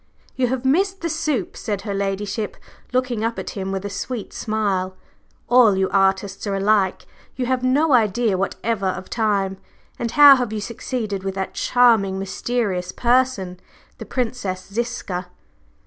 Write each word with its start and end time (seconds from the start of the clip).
"You 0.35 0.47
have 0.47 0.65
missed 0.65 1.01
the 1.01 1.09
soup," 1.11 1.55
said 1.55 1.81
her 1.81 1.93
ladyship, 1.93 2.57
looking 2.91 3.23
up 3.23 3.37
at 3.37 3.51
him 3.51 3.71
with 3.71 3.85
a 3.85 3.89
sweet 3.91 4.33
smile. 4.33 4.97
"All 5.47 5.75
you 5.77 5.89
artists 5.91 6.47
are 6.47 6.55
alike, 6.55 7.05
you 7.35 7.45
have 7.45 7.61
no 7.61 7.93
idea 7.93 8.35
whatever 8.35 8.87
of 8.87 9.11
time. 9.11 9.57
And 9.99 10.09
how 10.09 10.37
have 10.37 10.51
you 10.51 10.59
succeeded 10.59 11.21
with 11.23 11.35
that 11.35 11.53
charming 11.53 12.17
mysterious 12.17 12.91
person, 12.91 13.59
the 13.99 14.05
Princess 14.07 14.73
Ziska?" 14.73 15.27